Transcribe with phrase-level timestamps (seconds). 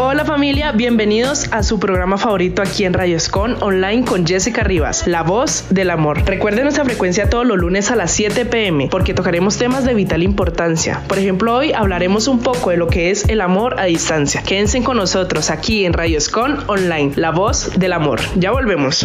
[0.00, 5.08] Hola familia, bienvenidos a su programa favorito aquí en Radio Escon online con Jessica Rivas,
[5.08, 6.22] la voz del amor.
[6.24, 10.22] Recuerden nuestra frecuencia todos los lunes a las 7 pm porque tocaremos temas de vital
[10.22, 11.02] importancia.
[11.08, 14.40] Por ejemplo, hoy hablaremos un poco de lo que es el amor a distancia.
[14.44, 18.20] Quédense con nosotros aquí en Radio Escon online, la voz del amor.
[18.36, 19.04] Ya volvemos.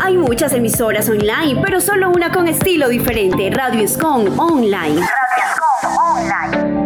[0.00, 5.00] Hay muchas emisoras online, pero solo una con estilo diferente, Radio Escon online.
[5.00, 6.82] Radio Escon online.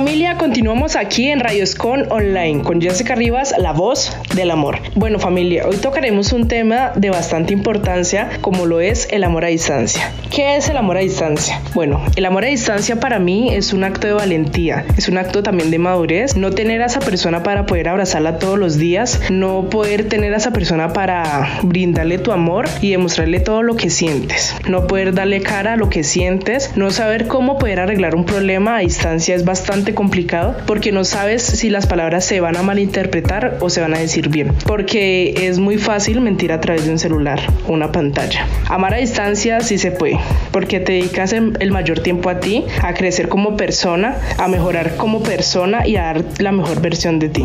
[0.00, 4.78] Familia, continuamos aquí en Radio Escon Online con Jessica Rivas, la voz del amor.
[4.94, 9.48] Bueno familia, hoy tocaremos un tema de bastante importancia como lo es el amor a
[9.48, 10.10] distancia.
[10.30, 11.60] ¿Qué es el amor a distancia?
[11.74, 15.42] Bueno, el amor a distancia para mí es un acto de valentía, es un acto
[15.42, 19.68] también de madurez, no tener a esa persona para poder abrazarla todos los días, no
[19.68, 24.54] poder tener a esa persona para brindarle tu amor y demostrarle todo lo que sientes,
[24.66, 28.76] no poder darle cara a lo que sientes, no saber cómo poder arreglar un problema
[28.76, 33.58] a distancia es bastante complicado porque no sabes si las palabras se van a malinterpretar
[33.60, 34.52] o se van a decir bien.
[34.66, 38.46] Porque es muy fácil mentir a través de un celular o una pantalla.
[38.68, 40.18] Amar a distancia sí se puede,
[40.52, 45.22] porque te dedicas el mayor tiempo a ti, a crecer como persona, a mejorar como
[45.22, 47.44] persona y a dar la mejor versión de ti.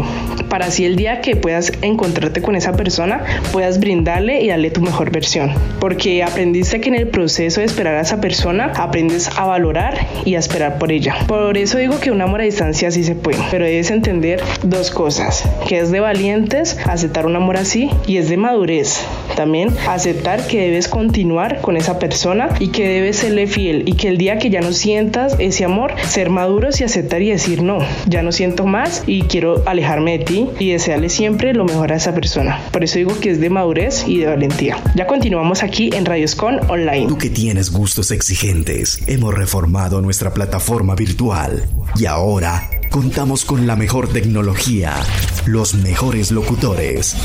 [0.50, 4.82] Para así el día que puedas encontrarte con esa persona, puedas brindarle y darle tu
[4.82, 5.52] mejor versión.
[5.80, 10.36] Porque aprendiste que en el proceso de esperar a esa persona, aprendes a valorar y
[10.36, 11.16] a esperar por ella.
[11.28, 14.92] Por eso digo que una amor a distancia sí se puede, pero debes entender dos
[14.92, 19.06] cosas, que es de valientes aceptar un amor así y es de madurez
[19.36, 24.08] también aceptar que debes continuar con esa persona y que debes serle fiel y que
[24.08, 27.80] el día que ya no sientas ese amor, ser maduros y aceptar y decir no,
[28.08, 31.98] ya no siento más y quiero alejarme de ti y desearle siempre lo mejor a
[31.98, 32.62] esa persona.
[32.72, 34.78] Por eso digo que es de madurez y de valentía.
[34.96, 37.08] Ya continuamos aquí en Radioscon Online.
[37.08, 43.68] Tú que tienes gustos exigentes, hemos reformado nuestra plataforma virtual y ahora ahora contamos con
[43.68, 44.94] la mejor tecnología,
[45.46, 47.18] los mejores locutores.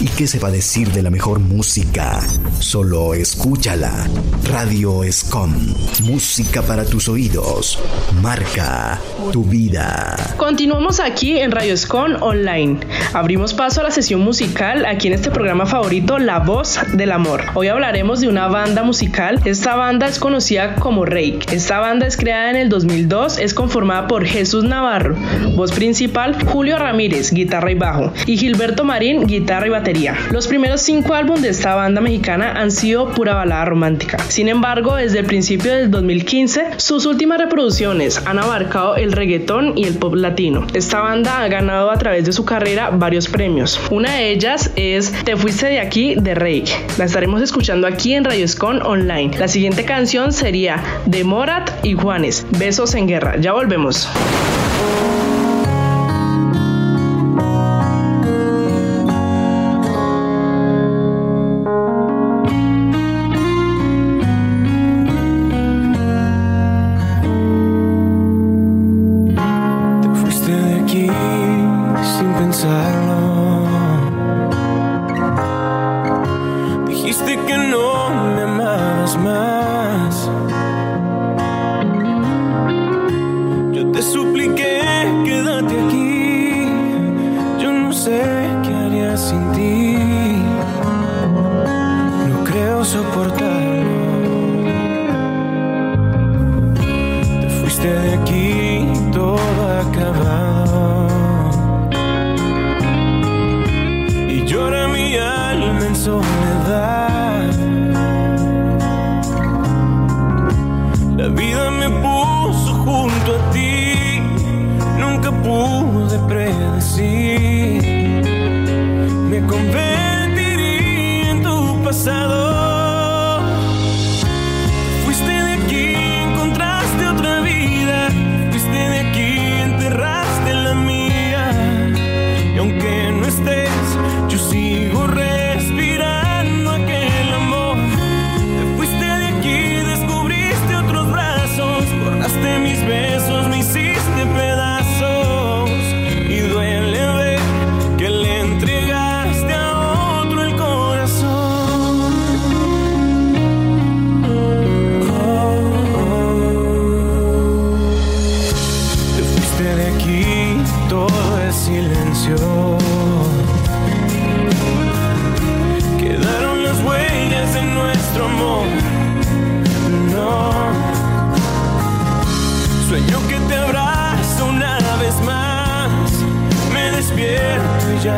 [0.00, 2.18] ¿Y qué se va a decir de la mejor música?
[2.60, 3.92] Solo escúchala.
[4.50, 5.52] Radio Escom.
[6.04, 7.78] Música para tus oídos.
[8.22, 8.98] Marca
[9.32, 10.16] tu vida.
[10.38, 12.78] Continuamos aquí en Radio Escon Online.
[13.12, 17.42] Abrimos paso a la sesión musical aquí en este programa favorito, La Voz del Amor.
[17.54, 19.42] Hoy hablaremos de una banda musical.
[19.44, 21.40] Esta banda es conocida como Rake.
[21.50, 25.17] Esta banda es creada en el 2002, es conformada por Jesús Navarro,
[25.54, 30.16] voz principal, Julio Ramírez, guitarra y bajo, y Gilberto Marín, guitarra y batería.
[30.30, 34.18] Los primeros cinco álbumes de esta banda mexicana han sido pura balada romántica.
[34.28, 39.84] Sin embargo, desde el principio del 2015, sus últimas reproducciones han abarcado el reggaetón y
[39.84, 40.66] el pop latino.
[40.74, 43.80] Esta banda ha ganado a través de su carrera varios premios.
[43.90, 46.64] Una de ellas es Te fuiste de aquí de Rey.
[46.98, 49.36] La estaremos escuchando aquí en Radio Escon Online.
[49.38, 53.36] La siguiente canción sería de Morat y Juanes, Besos en Guerra.
[53.40, 54.08] Ya volvemos.
[54.80, 55.47] Oh.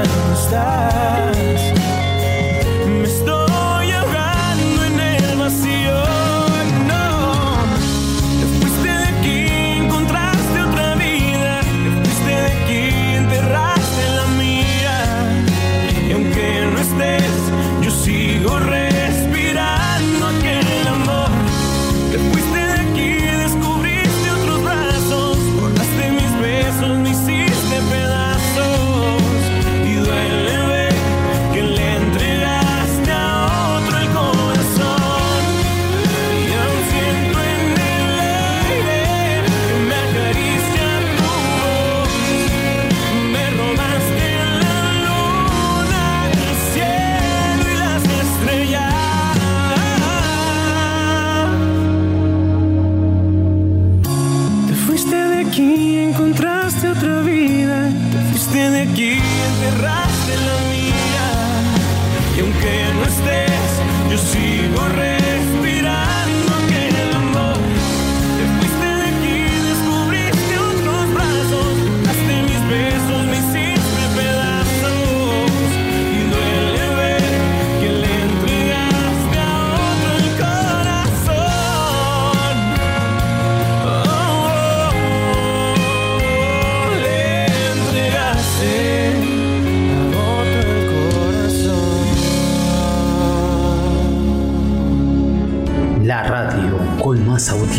[0.08, 1.79] and stars.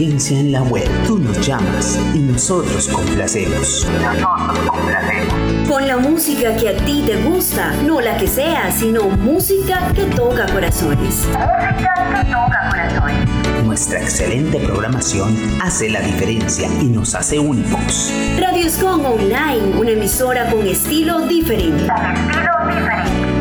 [0.04, 0.90] en la web.
[1.06, 3.88] Tú nos llamas y nosotros complacemos.
[3.88, 5.68] Nosotros complacemos.
[5.70, 10.04] Con la música que a ti te gusta, no la que sea, sino música que
[10.06, 11.28] toca corazones.
[11.28, 13.30] Música que toca corazones.
[13.64, 18.12] Nuestra excelente programación hace la diferencia y nos hace únicos.
[18.40, 21.88] Radio Scon Online, una emisora con estilo diferente.
[21.88, 23.41] Con estilo diferente.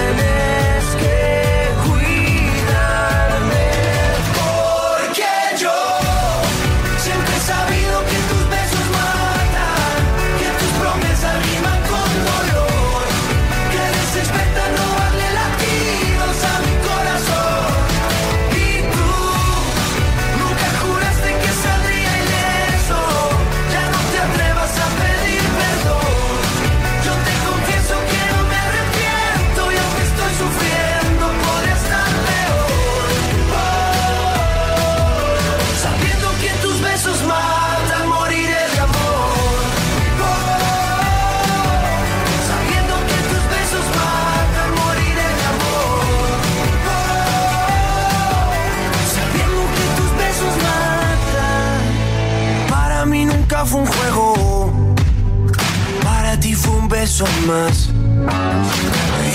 [57.45, 57.89] más.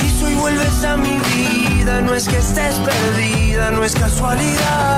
[0.03, 4.96] Y si hoy vuelves a mi vida, no es que estés perdida, no es casualidad.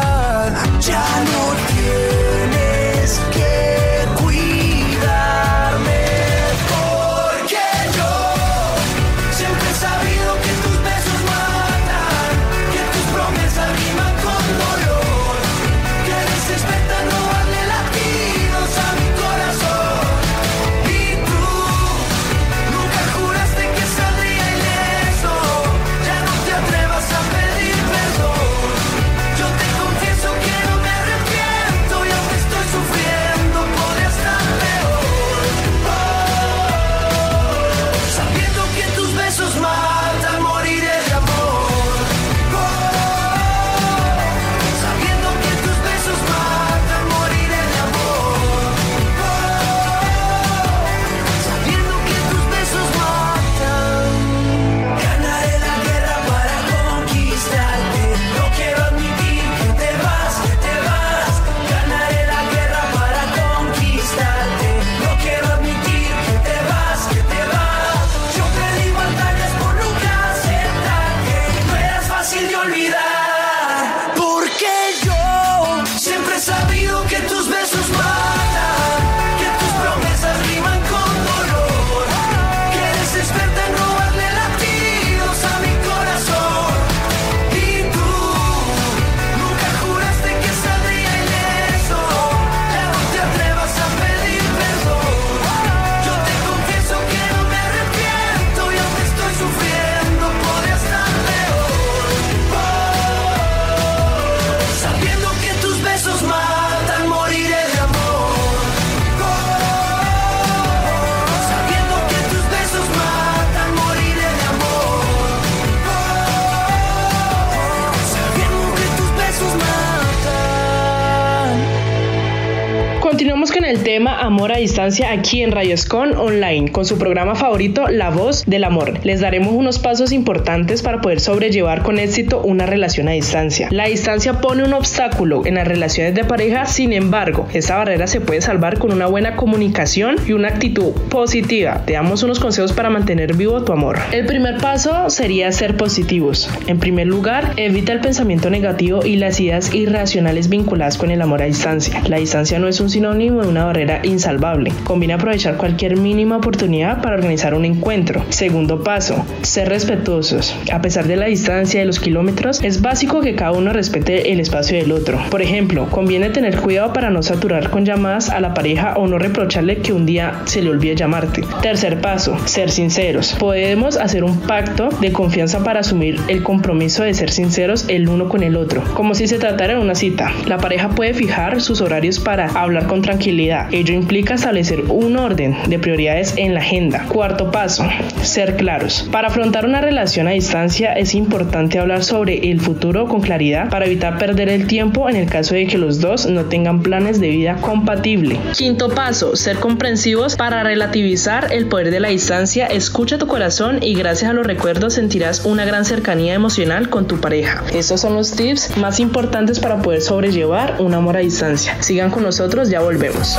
[124.28, 128.64] Amor a Distancia aquí en Radio Escon Online, con su programa favorito La Voz del
[128.64, 129.02] Amor.
[129.02, 133.68] Les daremos unos pasos importantes para poder sobrellevar con éxito una relación a distancia.
[133.70, 138.20] La distancia pone un obstáculo en las relaciones de pareja, sin embargo, esta barrera se
[138.20, 141.84] puede salvar con una buena comunicación y una actitud positiva.
[141.86, 143.98] Te damos unos consejos para mantener vivo tu amor.
[144.12, 146.50] El primer paso sería ser positivos.
[146.66, 151.40] En primer lugar, evita el pensamiento negativo y las ideas irracionales vinculadas con el amor
[151.40, 152.02] a distancia.
[152.08, 154.72] La distancia no es un sinónimo de una barrera insalvable.
[154.84, 158.24] Conviene aprovechar cualquier mínima oportunidad para organizar un encuentro.
[158.30, 160.56] Segundo paso, ser respetuosos.
[160.72, 164.40] A pesar de la distancia de los kilómetros, es básico que cada uno respete el
[164.40, 165.20] espacio del otro.
[165.30, 169.18] Por ejemplo, conviene tener cuidado para no saturar con llamadas a la pareja o no
[169.18, 171.42] reprocharle que un día se le olvide llamarte.
[171.62, 173.36] Tercer paso, ser sinceros.
[173.38, 178.28] Podemos hacer un pacto de confianza para asumir el compromiso de ser sinceros el uno
[178.28, 180.32] con el otro, como si se tratara de una cita.
[180.46, 183.72] La pareja puede fijar sus horarios para hablar con tranquilidad.
[183.72, 187.04] Ello implica establecer un orden de prioridades en la agenda.
[187.08, 187.86] Cuarto paso,
[188.22, 189.06] ser claros.
[189.12, 193.84] Para afrontar una relación a distancia es importante hablar sobre el futuro con claridad para
[193.84, 197.28] evitar perder el tiempo en el caso de que los dos no tengan planes de
[197.28, 198.40] vida compatible.
[198.56, 202.66] Quinto paso, ser comprensivos para relativizar el poder de la distancia.
[202.66, 207.20] Escucha tu corazón y gracias a los recuerdos sentirás una gran cercanía emocional con tu
[207.20, 207.62] pareja.
[207.74, 211.76] Estos son los tips más importantes para poder sobrellevar un amor a distancia.
[211.82, 213.38] Sigan con nosotros, ya volvemos.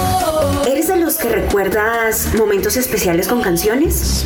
[0.67, 4.23] ¿Eres de los que recuerdas momentos especiales con canciones?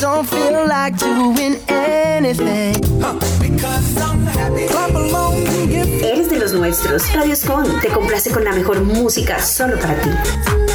[0.00, 2.69] don't feel like doing anything.
[6.60, 7.12] Nuestros.
[7.14, 7.34] Radio
[7.80, 10.69] te complace con la mejor música solo para ti.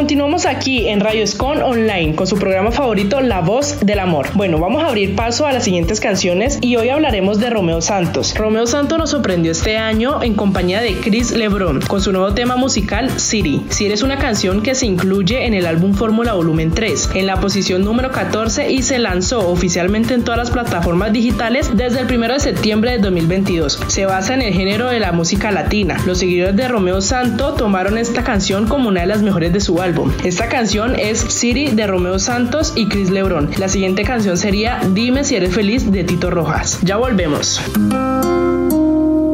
[0.00, 4.28] Continuamos aquí en Radio Escon Online con su programa favorito La Voz del Amor.
[4.32, 8.34] Bueno, vamos a abrir paso a las siguientes canciones y hoy hablaremos de Romeo Santos.
[8.34, 12.56] Romeo Santos nos sorprendió este año en compañía de Chris Lebron con su nuevo tema
[12.56, 13.62] musical City.
[13.68, 17.38] City es una canción que se incluye en el álbum Fórmula Volumen 3 en la
[17.38, 22.26] posición número 14 y se lanzó oficialmente en todas las plataformas digitales desde el 1
[22.26, 23.78] de septiembre de 2022.
[23.88, 25.98] Se basa en el género de la música latina.
[26.06, 29.82] Los seguidores de Romeo Santos tomaron esta canción como una de las mejores de su
[29.82, 29.89] álbum.
[30.22, 33.50] Esta canción es City de Romeo Santos y Chris Lebron.
[33.58, 36.78] La siguiente canción sería Dime si eres feliz de Tito Rojas.
[36.82, 37.60] Ya volvemos.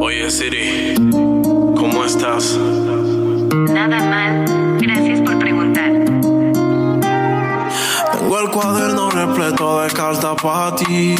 [0.01, 0.95] Oye Siri,
[1.77, 2.59] ¿cómo estás?
[3.71, 5.93] Nada mal, gracias por preguntar.
[8.19, 11.17] Tengo el cuaderno repleto de cartas para ti.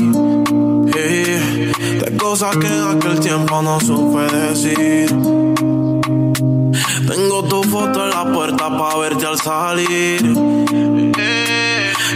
[0.95, 5.15] de cosas que en aquel tiempo no supe decir.
[7.07, 10.23] Tengo tu foto en la puerta para verte al salir.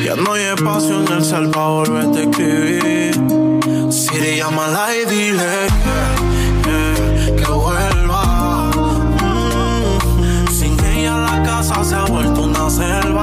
[0.05, 3.15] Ya no hay espacio en el cel para volverte a escribir.
[3.93, 5.69] Siri, llámala y dile
[6.65, 8.71] que, que vuelva.
[9.23, 13.20] Mm, sin ella la casa se ha vuelto una selva.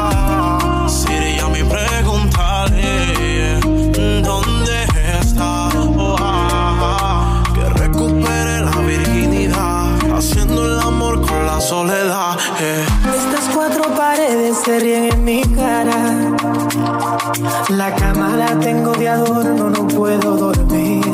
[11.79, 12.85] Eh.
[13.15, 16.33] Estas cuatro paredes se ríen en mi cara.
[17.69, 21.05] La cama la tengo de adorno, no puedo dormir.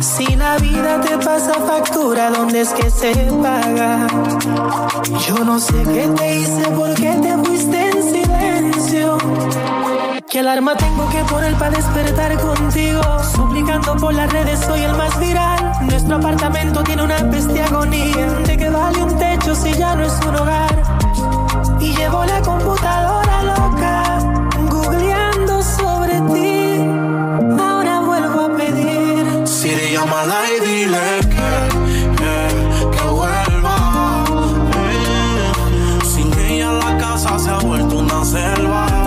[0.00, 4.06] Si la vida te pasa factura, ¿dónde es que se paga?
[5.26, 7.85] Yo no sé qué te hice, por qué te fuiste.
[10.36, 13.00] ¿Qué alarma tengo que poner para despertar contigo?
[13.34, 15.72] Suplicando por las redes, soy el más viral.
[15.86, 18.26] Nuestro apartamento tiene una peste agonía.
[18.44, 20.82] ¿De qué vale un techo si ya no es un hogar?
[21.80, 24.18] Y llevo la computadora loca,
[24.68, 26.84] googleando sobre ti.
[27.58, 29.48] Ahora vuelvo a pedir.
[29.48, 34.24] Siri, llámala y dile que, que, vuelva.
[36.04, 39.05] Sin ella la casa se ha vuelto una selva.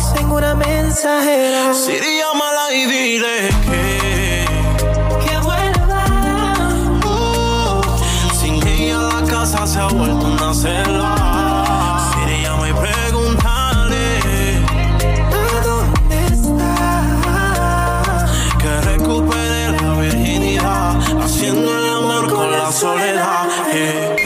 [0.00, 1.74] voz en una mensajera.
[1.74, 4.46] Siri, llámala y dile que.
[5.24, 6.04] Que vuelva.
[7.04, 7.80] Oh,
[8.32, 12.12] sin ella la casa se ha vuelto una celda.
[12.12, 14.20] Siri, llama y pregúntale.
[15.64, 16.66] Dónde está?
[18.58, 21.00] Que recupere la virginidad.
[21.22, 23.48] Haciendo el amor con, la soledad.
[23.72, 24.16] Eh.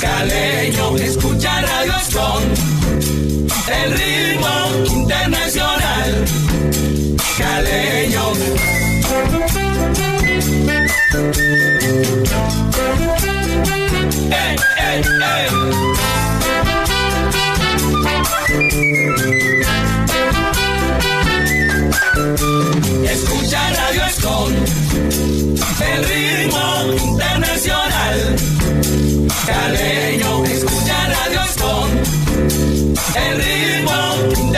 [0.00, 2.42] Caleño, escucha Radio Escon,
[3.68, 6.24] el ritmo internacional.
[7.36, 8.32] Caleño.
[23.04, 24.54] Escucha Radio Escon,
[25.92, 28.59] el ritmo internacional.
[29.46, 31.90] Caleño, escucha Radio Escon,
[33.16, 34.49] el ritmo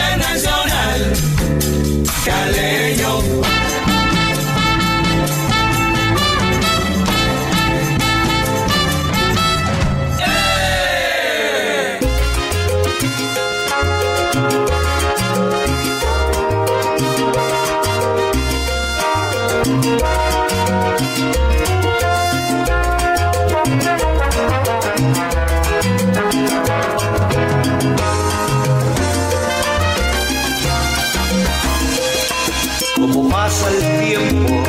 [33.03, 34.63] Cómo pasa el tiempo,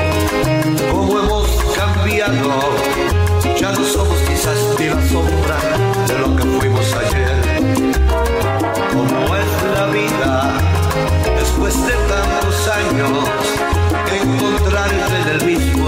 [0.90, 2.50] cómo hemos cambiado.
[3.56, 5.56] Ya no somos quizás ni la sombra
[6.08, 7.30] de lo que fuimos ayer.
[8.90, 10.52] Cómo es la vida
[11.38, 13.24] después de tantos años,
[14.20, 15.83] encontrarte en el mismo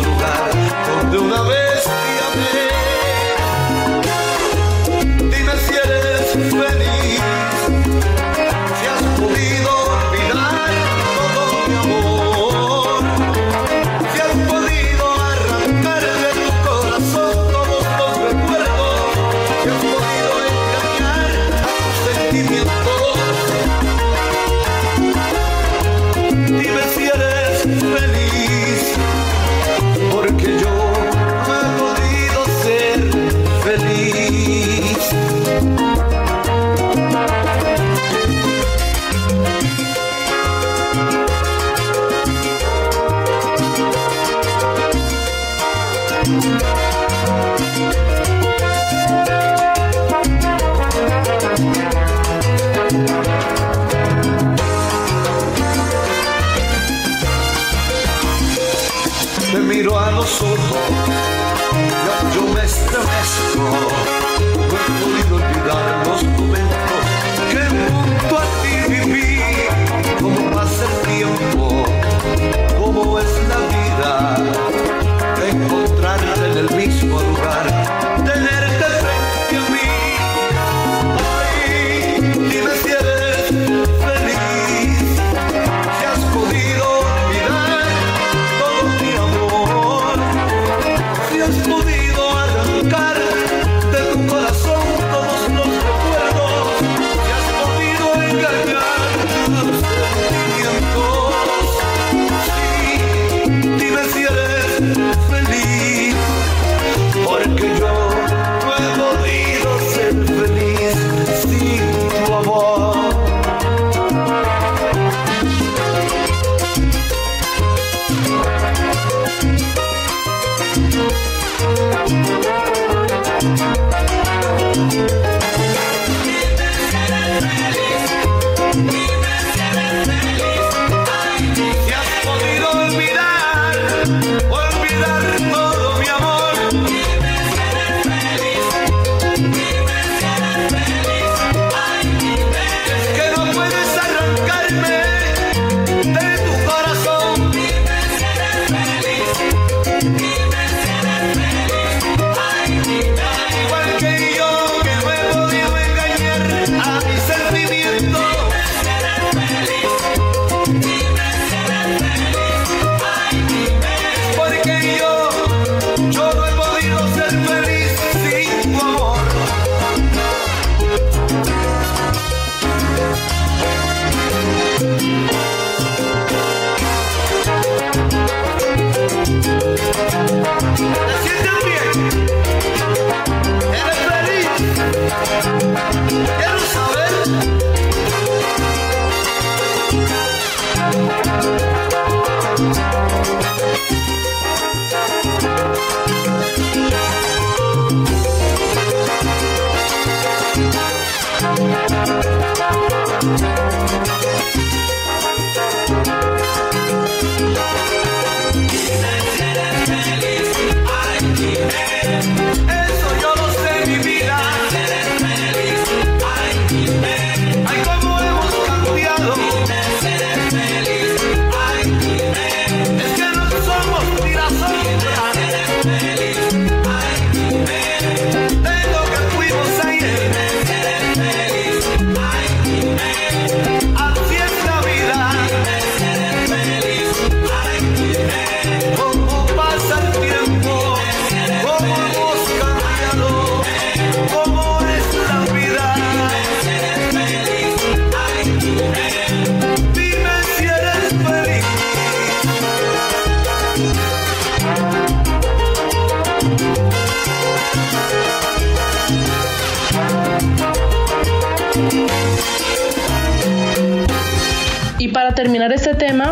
[59.52, 60.78] te miro a los ojos,
[62.06, 63.62] yo, yo me estremezco,
[64.56, 66.65] no he podido olvidar los momentos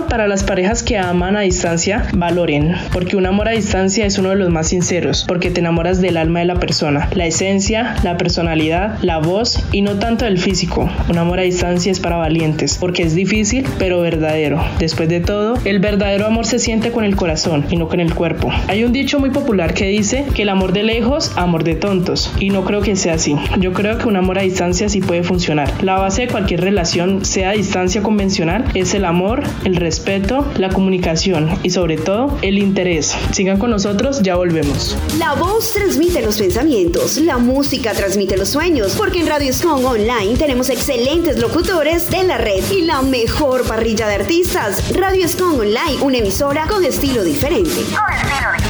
[0.03, 4.31] para las parejas que aman a distancia, valoren, porque un amor a distancia es uno
[4.31, 8.17] de los más sinceros, porque te enamoras del alma de la persona, la esencia, la
[8.17, 10.91] personalidad, la voz y no tanto el físico.
[11.09, 14.63] Un amor a distancia es para valientes, porque es difícil, pero verdadero.
[14.79, 18.15] Después de todo, el verdadero amor se siente con el corazón y no con el
[18.15, 18.51] cuerpo.
[18.69, 22.33] Hay un dicho muy popular que dice que el amor de lejos, amor de tontos,
[22.41, 23.37] y no creo que sea así.
[23.61, 25.71] Yo creo que un amor a distancia sí puede funcionar.
[25.83, 30.71] La base de cualquier relación, sea a distancia convencional, es el amor, el respeto, la
[30.71, 33.15] comunicación y sobre todo el interés.
[33.33, 34.97] Sigan con nosotros, ya volvemos.
[35.19, 40.37] La voz transmite los pensamientos, la música transmite los sueños, porque en Radio Strong Online
[40.39, 44.95] tenemos excelentes locutores de la red y la mejor parrilla de artistas.
[44.97, 47.71] Radio Strong Online, una emisora con estilo diferente.
[47.71, 48.64] Con estilo diferente.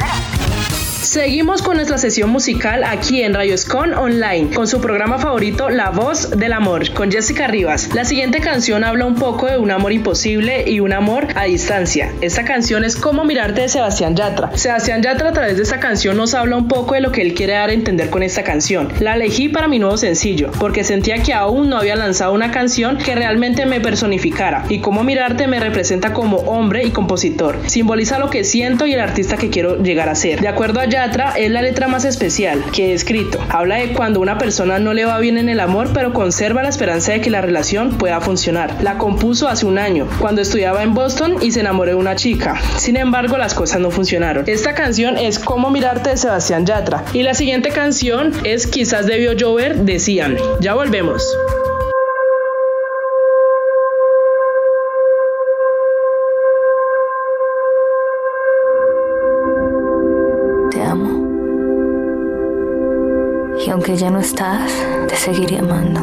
[1.14, 5.90] Seguimos con nuestra sesión musical aquí en Radio Escon Online, con su programa favorito La
[5.90, 7.94] Voz del Amor, con Jessica Rivas.
[7.94, 12.12] La siguiente canción habla un poco de un amor imposible y un amor a distancia.
[12.20, 14.57] Esta canción es Cómo mirarte de Sebastián Yatra.
[14.57, 17.35] Sebastián Yatra a través de esta canción nos habla un poco de lo que él
[17.35, 18.88] quiere dar a entender con esta canción.
[18.98, 22.98] La elegí para mi nuevo sencillo, porque sentía que aún no había lanzado una canción
[22.98, 24.64] que realmente me personificara.
[24.68, 27.61] Y Cómo mirarte me representa como hombre y compositor.
[27.66, 30.40] Simboliza lo que siento y el artista que quiero llegar a ser.
[30.40, 31.03] De acuerdo a
[31.36, 33.38] es la letra más especial que he escrito.
[33.50, 36.70] Habla de cuando una persona no le va bien en el amor, pero conserva la
[36.70, 38.82] esperanza de que la relación pueda funcionar.
[38.82, 42.56] La compuso hace un año, cuando estudiaba en Boston y se enamoró de una chica.
[42.76, 44.44] Sin embargo, las cosas no funcionaron.
[44.46, 47.04] Esta canción es Cómo mirarte de Sebastián Yatra.
[47.12, 50.36] Y la siguiente canción es Quizás debió llover, decían.
[50.60, 51.22] Ya volvemos.
[63.74, 64.70] Aunque ya no estás,
[65.08, 66.00] te seguiría amando.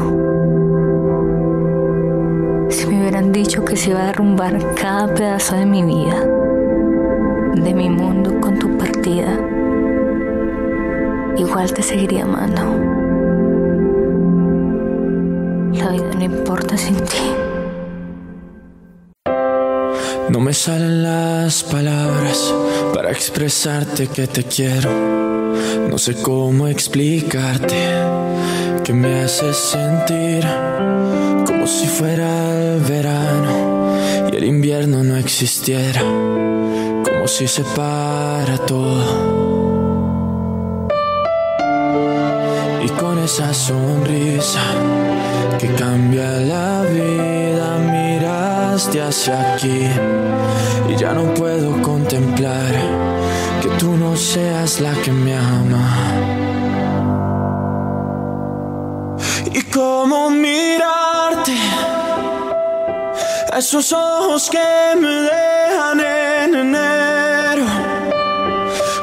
[2.68, 6.20] Si me hubieran dicho que se iba a derrumbar cada pedazo de mi vida,
[7.54, 9.40] de mi mundo con tu partida,
[11.38, 12.60] igual te seguiría amando.
[15.72, 17.41] La vida no importa sin ti.
[20.32, 22.52] No me salen las palabras
[22.94, 25.22] para expresarte que te quiero
[25.92, 27.76] no sé cómo explicarte
[28.82, 30.42] que me haces sentir
[31.46, 33.94] como si fuera el verano
[34.32, 39.04] y el invierno no existiera, como si se para todo.
[42.82, 44.62] Y con esa sonrisa
[45.58, 47.31] que cambia la vida,
[48.82, 49.86] miraste hacia aquí
[50.88, 52.74] y ya no puedo contemplar
[53.60, 55.86] que tú no seas la que me ama.
[59.52, 61.54] Y cómo mirarte
[63.56, 67.66] esos ojos que me dejan en enero.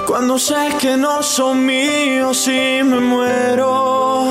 [0.05, 4.25] Cuando sé que no son míos y me muero.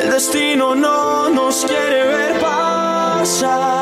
[0.00, 2.25] El destino no nos quiere ver
[3.26, 3.76] pasar.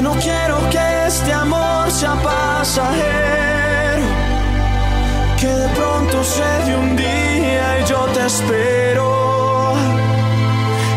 [0.00, 4.06] no quiero que este amor sea pasajero,
[5.40, 9.74] que de pronto se de un día y yo te espero.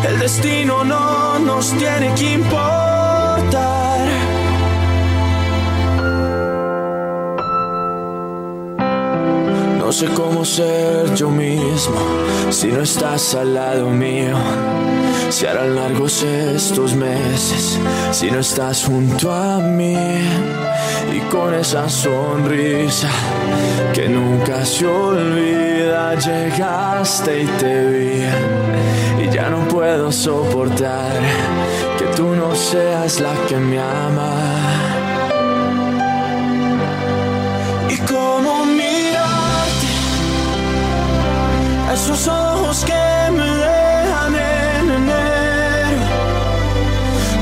[0.08, 2.81] El destino no nos tiene que importar.
[9.92, 12.00] No sé cómo ser yo mismo.
[12.48, 14.38] Si no estás al lado mío
[15.28, 17.78] si harán largos estos meses.
[18.10, 19.94] Si no estás junto a mí
[21.14, 23.10] y con esa sonrisa
[23.92, 29.26] que nunca se olvida llegaste y te vi.
[29.26, 31.20] Y ya no puedo soportar
[31.98, 35.01] que tú no seas la que me ama
[41.92, 43.52] esos ojos que me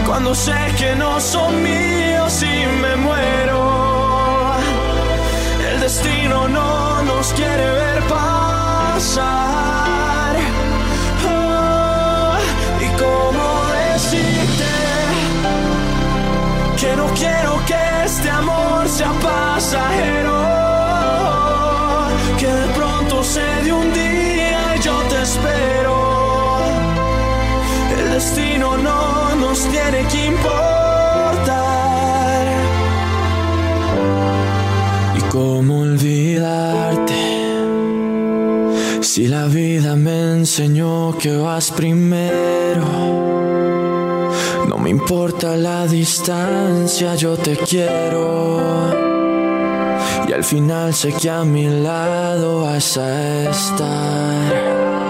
[0.06, 4.56] cuando sé que no son míos y me muero.
[5.72, 9.16] El destino no nos quiere ver pasar.
[11.26, 12.36] Oh,
[12.84, 13.46] y cómo
[13.92, 14.72] decirte
[16.80, 20.39] que no quiero que este amor sea pasajero.
[40.40, 42.86] Enseñó que vas primero,
[44.66, 48.58] no me importa la distancia, yo te quiero.
[50.26, 55.09] Y al final sé que a mi lado vas a estar.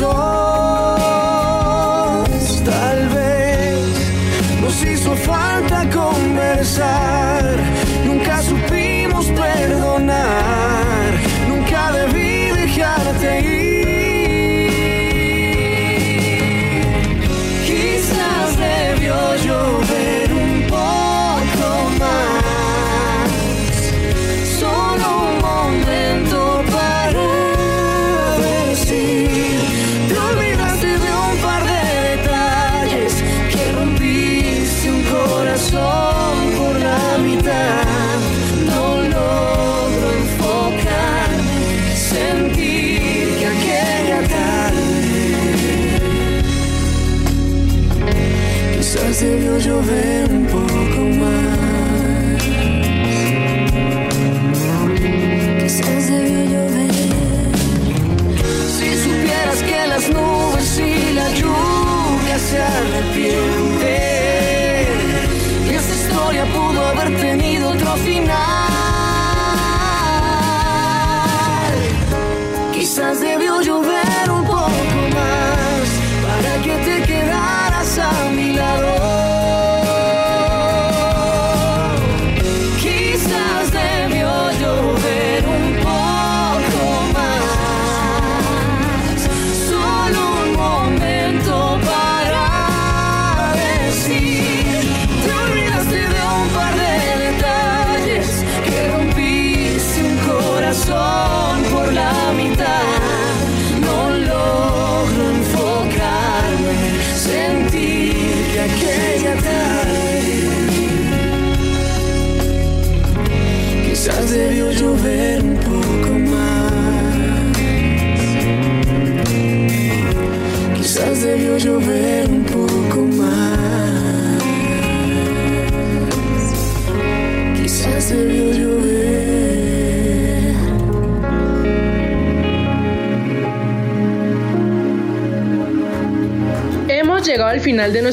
[0.00, 0.29] lado.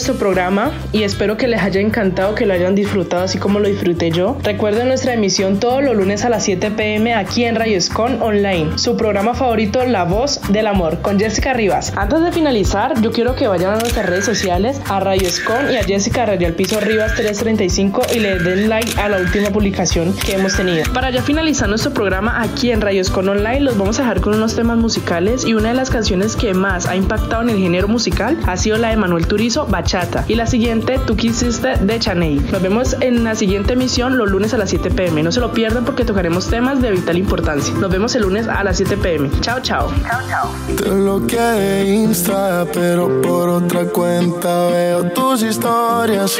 [0.07, 3.67] Nuestro programa y espero que les haya encantado, que lo hayan disfrutado así como lo
[3.67, 4.37] disfruté yo.
[4.43, 8.77] Recuerden nuestra emisión todos los lunes a las 7 pm aquí en Radio Escon Online,
[8.77, 11.93] su programa favorito La Voz del Amor con Jessica Rivas.
[11.95, 15.77] Antes de finalizar, yo quiero que vayan a nuestras redes sociales, a Radio Escon y
[15.77, 20.35] a Jessica Radio Piso Rivas 335 y le den like a la última publicación que
[20.35, 20.83] hemos tenido.
[20.93, 24.35] Para ya finalizar nuestro programa aquí en Radio Escon Online, los vamos a dejar con
[24.35, 27.87] unos temas musicales y una de las canciones que más ha impactado en el género
[27.87, 32.39] musical ha sido la de Manuel Turizo, Bachata, y la siguiente, Tú quisiste, de Chaney.
[32.51, 35.23] Nos vemos en la siguiente emisión los lunes a las 7 pm.
[35.23, 37.73] No se lo pierdan porque tocaremos temas de vital importancia.
[37.73, 39.29] Nos vemos el lunes a las 7 pm.
[39.41, 39.91] Chao, chao.
[40.03, 40.75] Chao, chao.
[40.75, 46.37] Te bloqueé Insta, pero por otra cuenta veo tus historias.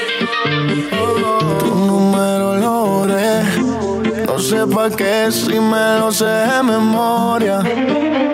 [1.60, 3.42] Tu número lo borré.
[4.26, 7.64] No sé pa' qué si me lo sé de memoria.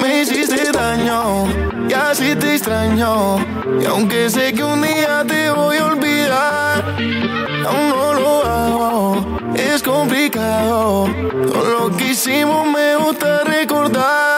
[0.02, 1.46] Me hiciste daño
[1.90, 3.38] y así te extraño.
[3.82, 5.43] Y aunque sé que un día te
[6.34, 9.40] aún no lo hago.
[9.56, 11.08] Es complicado.
[11.52, 14.33] Todo lo que hicimos me gusta recordar.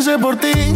[0.00, 0.69] Hice por ti.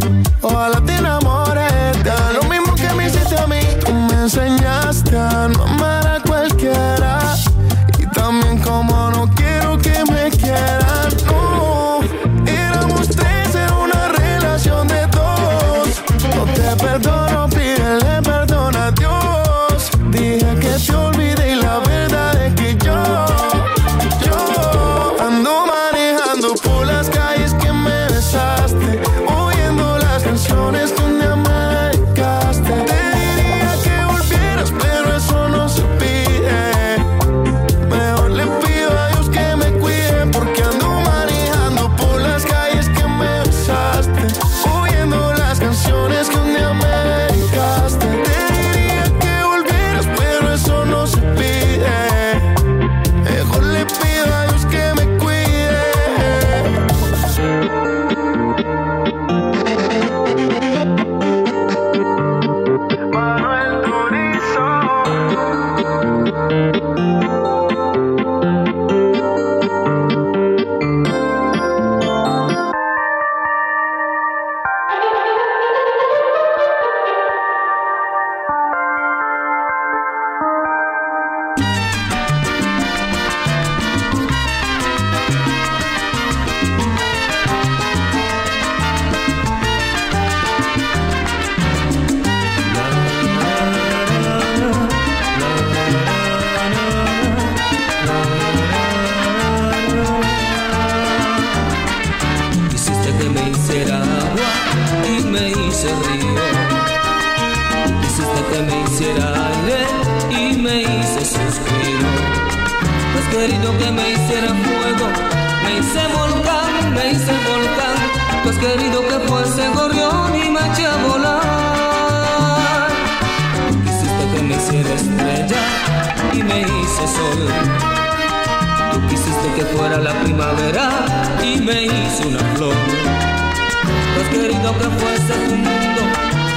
[134.48, 136.02] Querido que fuese tu mundo,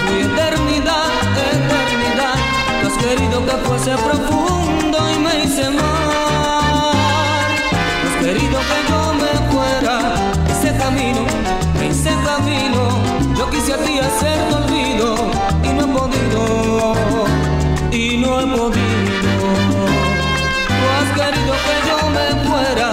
[0.06, 1.08] fui eternidad,
[1.54, 2.36] eternidad.
[2.82, 5.66] Tú has querido que fuese profundo y me hice.
[5.72, 5.86] Tú
[8.10, 9.96] has querido que yo me fuera
[10.52, 11.22] ese camino,
[11.82, 12.82] hice camino.
[13.38, 14.00] Yo quise a ti
[14.60, 15.08] olvido
[15.64, 16.40] y no he podido,
[17.90, 19.40] y no he podido.
[20.78, 22.88] Tú has querido que yo me fuera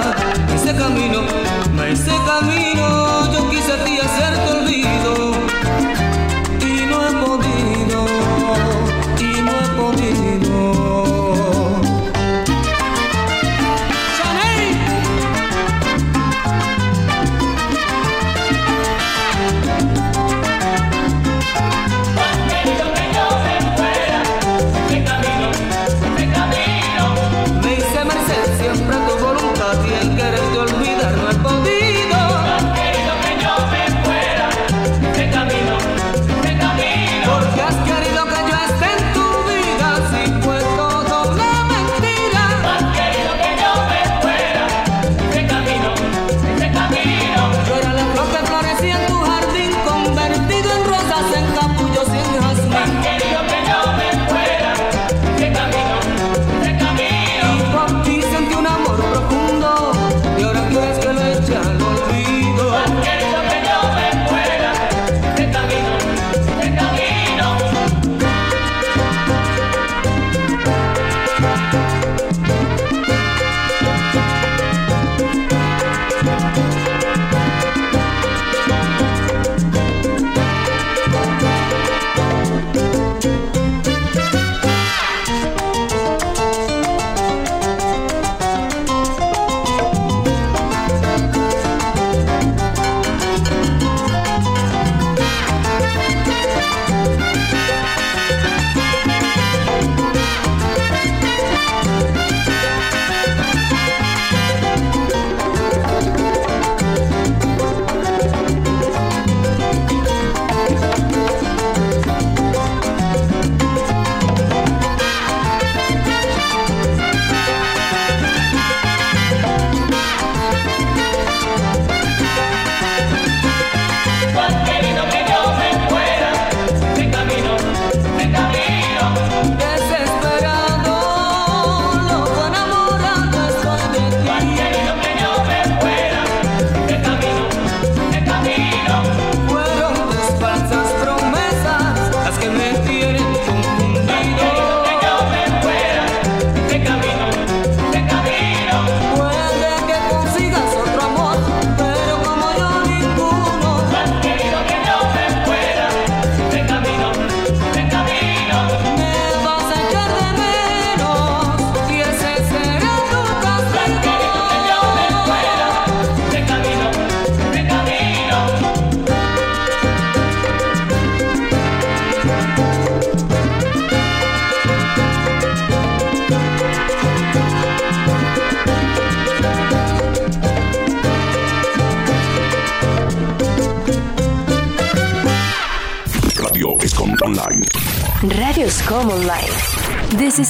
[0.55, 1.19] ese camino,
[1.91, 2.64] hice camino.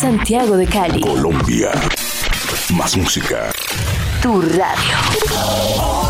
[0.04, 1.00] Santiago de Cali.
[1.00, 1.70] Colombia.
[2.74, 3.50] Más música.
[4.20, 4.96] Tu radio.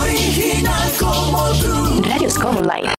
[0.00, 2.02] Original como tú.
[2.02, 2.90] Radioscom Online.